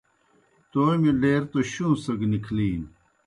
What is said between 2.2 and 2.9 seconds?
نِکھلِینوْ